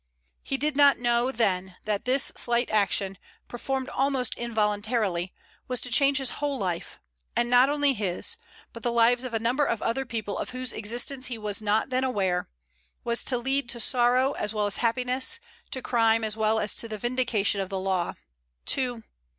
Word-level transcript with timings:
He 0.41 0.57
did 0.57 0.75
not 0.75 0.97
know 0.97 1.29
then 1.31 1.75
that 1.83 2.05
this 2.05 2.31
slight 2.35 2.71
action, 2.71 3.19
performed 3.47 3.87
almost 3.89 4.33
involuntarily, 4.33 5.31
was 5.67 5.79
to 5.81 5.91
change 5.91 6.17
his 6.17 6.31
whole 6.41 6.57
life, 6.57 6.97
and 7.35 7.51
not 7.51 7.69
only 7.69 7.93
his, 7.93 8.35
but 8.73 8.81
the 8.81 8.91
lives 8.91 9.23
of 9.25 9.35
a 9.35 9.39
number 9.39 9.63
of 9.63 9.79
other 9.83 10.03
people 10.03 10.39
of 10.39 10.49
whose 10.49 10.73
existence 10.73 11.27
he 11.27 11.37
was 11.37 11.61
not 11.61 11.91
then 11.91 12.03
aware, 12.03 12.49
was 13.03 13.23
to 13.25 13.37
lead 13.37 13.69
to 13.69 13.79
sorrow 13.79 14.31
as 14.31 14.55
well 14.55 14.65
as 14.65 14.77
happiness, 14.77 15.39
to 15.69 15.83
crime 15.83 16.23
as 16.23 16.35
well 16.35 16.59
as 16.59 16.73
the 16.73 16.97
vindication 16.97 17.61
of 17.61 17.69
the 17.69 17.77
law, 17.79 18.15
to... 18.65 19.03